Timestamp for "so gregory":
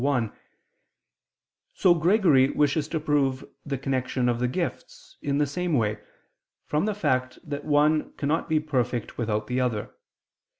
1.75-2.49